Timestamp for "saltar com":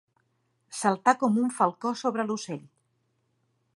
0.77-1.37